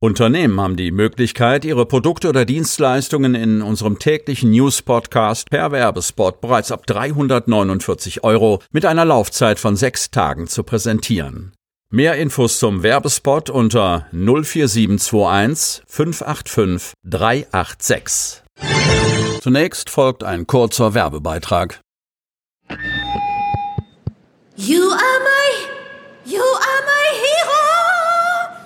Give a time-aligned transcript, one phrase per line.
[0.00, 6.70] Unternehmen haben die Möglichkeit, ihre Produkte oder Dienstleistungen in unserem täglichen News-Podcast per Werbespot bereits
[6.70, 11.52] ab 349 Euro mit einer Laufzeit von sechs Tagen zu präsentieren.
[11.90, 18.44] Mehr Infos zum Werbespot unter 04721 585 386.
[19.40, 21.80] Zunächst folgt ein kurzer Werbebeitrag.
[24.54, 27.57] You are my, you are my hero!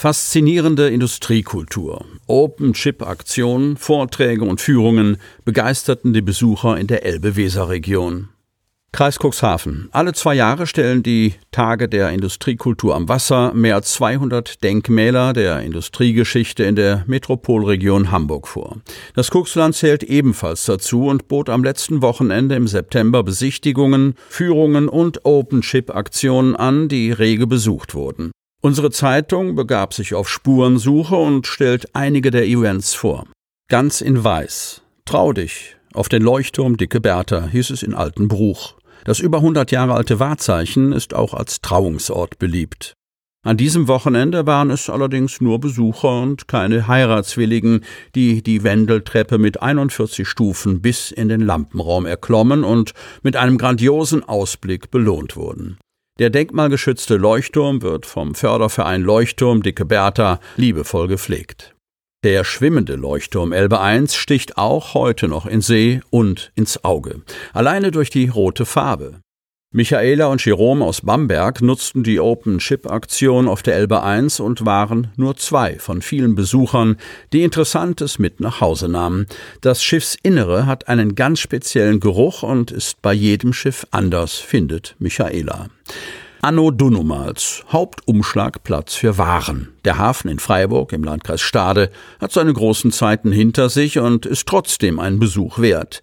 [0.00, 8.28] Faszinierende Industriekultur, Open-Chip-Aktionen, Vorträge und Führungen begeisterten die Besucher in der Elbe-Weser-Region.
[8.92, 9.88] Kreis Cuxhaven.
[9.90, 15.62] Alle zwei Jahre stellen die Tage der Industriekultur am Wasser mehr als 200 Denkmäler der
[15.62, 18.76] Industriegeschichte in der Metropolregion Hamburg vor.
[19.16, 25.24] Das Cuxland zählt ebenfalls dazu und bot am letzten Wochenende im September Besichtigungen, Führungen und
[25.24, 28.30] Open-Chip-Aktionen an, die rege besucht wurden.
[28.68, 33.24] Unsere Zeitung begab sich auf Spurensuche und stellt einige der Events vor.
[33.70, 34.82] Ganz in Weiß.
[35.06, 35.76] Trau dich.
[35.94, 38.74] Auf den Leuchtturm Dicke Bertha hieß es in Altenbruch.
[39.06, 42.92] Das über 100 Jahre alte Wahrzeichen ist auch als Trauungsort beliebt.
[43.42, 49.62] An diesem Wochenende waren es allerdings nur Besucher und keine Heiratswilligen, die die Wendeltreppe mit
[49.62, 52.92] 41 Stufen bis in den Lampenraum erklommen und
[53.22, 55.78] mit einem grandiosen Ausblick belohnt wurden.
[56.18, 61.76] Der denkmalgeschützte Leuchtturm wird vom Förderverein Leuchtturm Dicke Bertha liebevoll gepflegt.
[62.24, 67.92] Der schwimmende Leuchtturm Elbe 1 sticht auch heute noch in See und ins Auge, alleine
[67.92, 69.20] durch die rote Farbe.
[69.70, 75.36] Michaela und Jerome aus Bamberg nutzten die Open-Chip-Aktion auf der Elbe 1 und waren nur
[75.36, 76.96] zwei von vielen Besuchern,
[77.34, 79.26] die Interessantes mit nach Hause nahmen.
[79.60, 85.68] Das Schiffsinnere hat einen ganz speziellen Geruch und ist bei jedem Schiff anders, findet Michaela.
[86.40, 89.74] Anno Dunumals, Hauptumschlagplatz für Waren.
[89.84, 91.90] Der Hafen in Freiburg im Landkreis Stade
[92.20, 96.00] hat seine großen Zeiten hinter sich und ist trotzdem ein Besuch wert.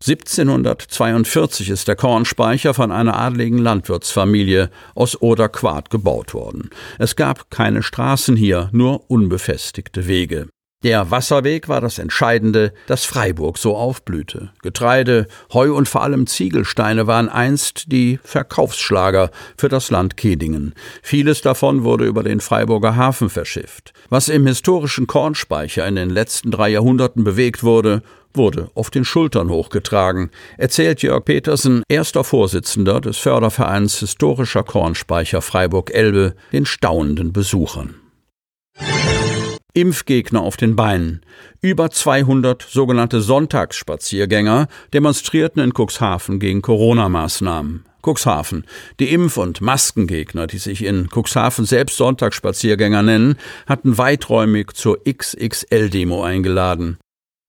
[0.00, 6.70] 1742 ist der Kornspeicher von einer adligen Landwirtsfamilie aus Oderquart gebaut worden.
[7.00, 10.46] Es gab keine Straßen hier, nur unbefestigte Wege.
[10.84, 14.52] Der Wasserweg war das Entscheidende, dass Freiburg so aufblühte.
[14.62, 20.74] Getreide, Heu und vor allem Ziegelsteine waren einst die Verkaufsschlager für das Land Kedingen.
[21.02, 23.92] Vieles davon wurde über den Freiburger Hafen verschifft.
[24.08, 28.04] Was im historischen Kornspeicher in den letzten drei Jahrhunderten bewegt wurde,
[28.34, 36.34] wurde auf den Schultern hochgetragen, erzählt Jörg Petersen, erster Vorsitzender des Fördervereins Historischer Kornspeicher Freiburg-Elbe,
[36.52, 37.94] den staunenden Besuchern.
[39.74, 41.20] Impfgegner auf den Beinen.
[41.60, 47.84] Über 200 sogenannte Sonntagsspaziergänger demonstrierten in Cuxhaven gegen Corona-Maßnahmen.
[48.02, 48.64] Cuxhaven.
[48.98, 53.36] Die Impf- und Maskengegner, die sich in Cuxhaven selbst Sonntagsspaziergänger nennen,
[53.66, 56.98] hatten weiträumig zur XXL-Demo eingeladen.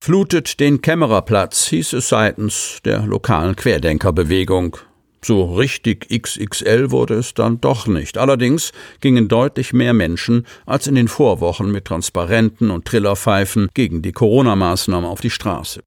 [0.02, 4.78] Flutet den Kämmererplatz, hieß es seitens der lokalen Querdenkerbewegung.
[5.22, 8.18] So richtig XXL wurde es dann doch nicht.
[8.18, 8.72] Allerdings
[9.02, 15.08] gingen deutlich mehr Menschen als in den Vorwochen mit Transparenten und Trillerpfeifen gegen die Corona-Maßnahmen
[15.08, 15.82] auf die Straße.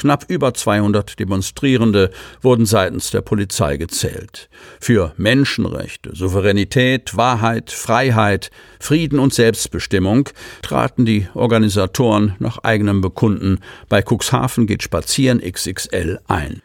[0.00, 4.48] Knapp über 200 Demonstrierende wurden seitens der Polizei gezählt.
[4.80, 10.30] Für Menschenrechte, Souveränität, Wahrheit, Freiheit, Frieden und Selbstbestimmung
[10.62, 13.58] traten die Organisatoren nach eigenem Bekunden
[13.90, 16.62] bei Cuxhaven geht Spazieren XXL ein.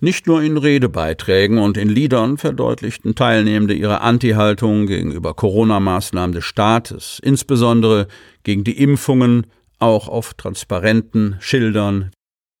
[0.00, 7.20] Nicht nur in Redebeiträgen und in Liedern verdeutlichten Teilnehmende ihre Anti-Haltung gegenüber Corona-Maßnahmen des Staates,
[7.22, 8.08] insbesondere
[8.44, 9.46] gegen die Impfungen,
[9.80, 12.12] auch auf transparenten Schildern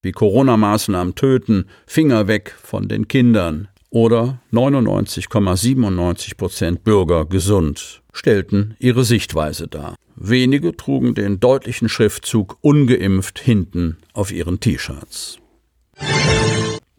[0.02, 9.04] wie Corona-Maßnahmen töten, Finger weg von den Kindern oder 99,97 Prozent Bürger gesund stellten ihre
[9.04, 9.94] Sichtweise dar.
[10.16, 15.38] Wenige trugen den deutlichen Schriftzug ungeimpft hinten auf ihren T-Shirts.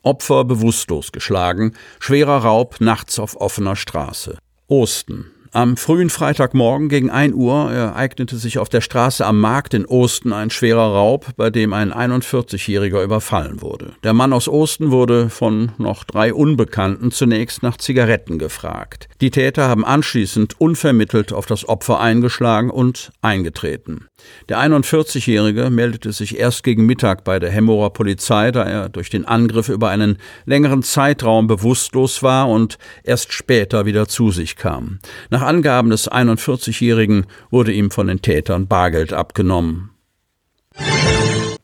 [0.01, 4.37] Opfer bewusstlos geschlagen, schwerer Raub nachts auf offener Straße.
[4.67, 5.25] Osten.
[5.51, 10.31] Am frühen Freitagmorgen gegen 1 Uhr ereignete sich auf der Straße am Markt in Osten
[10.31, 13.93] ein schwerer Raub, bei dem ein 41-Jähriger überfallen wurde.
[14.03, 19.09] Der Mann aus Osten wurde von noch drei Unbekannten zunächst nach Zigaretten gefragt.
[19.21, 24.05] Die Täter haben anschließend unvermittelt auf das Opfer eingeschlagen und eingetreten.
[24.49, 29.25] Der 41-Jährige meldete sich erst gegen Mittag bei der Hemmorer Polizei, da er durch den
[29.25, 34.99] Angriff über einen längeren Zeitraum bewusstlos war und erst später wieder zu sich kam.
[35.29, 39.91] Nach Angaben des 41-Jährigen wurde ihm von den Tätern Bargeld abgenommen.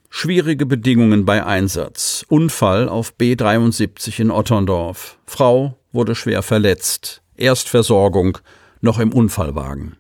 [0.09, 2.25] Schwierige Bedingungen bei Einsatz.
[2.29, 5.17] Unfall auf B73 in Otterndorf.
[5.25, 7.21] Frau wurde schwer verletzt.
[7.35, 8.37] Erstversorgung
[8.81, 9.97] noch im Unfallwagen.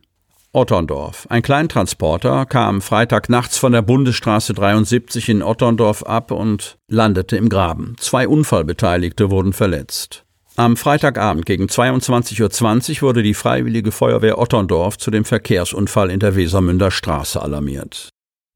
[0.53, 1.27] Otterndorf.
[1.29, 7.49] Ein Kleintransporter kam Freitag nachts von der Bundesstraße 73 in Otterndorf ab und landete im
[7.49, 7.95] Graben.
[7.99, 10.24] Zwei Unfallbeteiligte wurden verletzt.
[10.57, 16.37] Am Freitagabend gegen 22.20 Uhr wurde die Freiwillige Feuerwehr Otterndorf zu dem Verkehrsunfall in der
[16.37, 18.07] Wesermünder Straße alarmiert.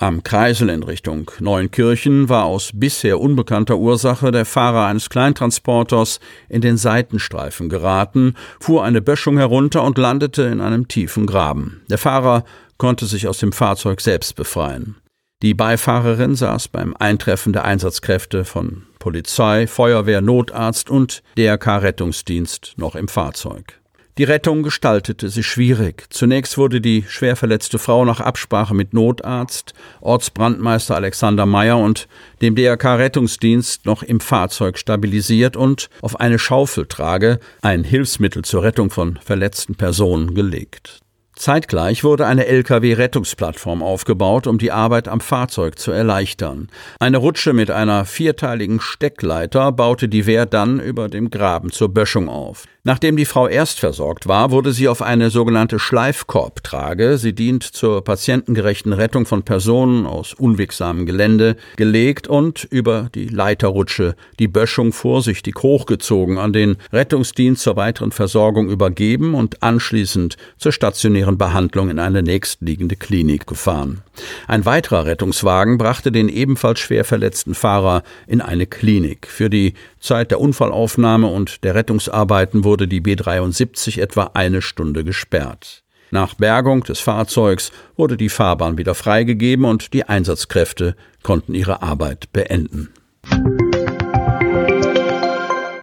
[0.02, 6.62] Am Kreisel in Richtung Neunkirchen war aus bisher unbekannter Ursache der Fahrer eines Kleintransporters in
[6.62, 11.82] den Seitenstreifen geraten, fuhr eine Böschung herunter und landete in einem tiefen Graben.
[11.90, 12.46] Der Fahrer
[12.78, 14.96] konnte sich aus dem Fahrzeug selbst befreien.
[15.42, 23.08] Die Beifahrerin saß beim Eintreffen der Einsatzkräfte von Polizei, Feuerwehr, Notarzt und DRK-Rettungsdienst noch im
[23.08, 23.80] Fahrzeug.
[24.20, 26.08] Die Rettung gestaltete sich schwierig.
[26.10, 32.10] Zunächst wurde die schwer verletzte Frau nach Absprache mit Notarzt, Ortsbrandmeister Alexander Meyer und
[32.42, 39.18] dem DRK-Rettungsdienst noch im Fahrzeug stabilisiert und auf eine Schaufeltrage, ein Hilfsmittel zur Rettung von
[39.24, 41.00] verletzten Personen, gelegt.
[41.40, 46.68] Zeitgleich wurde eine Lkw-Rettungsplattform aufgebaut, um die Arbeit am Fahrzeug zu erleichtern.
[47.00, 52.28] Eine Rutsche mit einer vierteiligen Steckleiter baute die Wehr dann über dem Graben zur Böschung
[52.28, 52.66] auf.
[52.84, 58.04] Nachdem die Frau erst versorgt war, wurde sie auf eine sogenannte Schleifkorbtrage, sie dient zur
[58.04, 65.62] patientengerechten Rettung von Personen aus unwegsamem Gelände, gelegt und über die Leiterrutsche die Böschung vorsichtig
[65.62, 72.24] hochgezogen an den Rettungsdienst zur weiteren Versorgung übergeben und anschließend zur stationären Behandlung in eine
[72.24, 74.02] nächstliegende Klinik gefahren.
[74.48, 79.28] Ein weiterer Rettungswagen brachte den ebenfalls schwer verletzten Fahrer in eine Klinik.
[79.28, 85.84] Für die Zeit der Unfallaufnahme und der Rettungsarbeiten wurde die B73 etwa eine Stunde gesperrt.
[86.12, 92.34] Nach Bergung des Fahrzeugs wurde die Fahrbahn wieder freigegeben und die Einsatzkräfte konnten ihre Arbeit
[92.34, 92.90] beenden.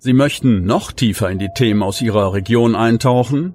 [0.01, 3.55] Sie möchten noch tiefer in die Themen aus Ihrer Region eintauchen?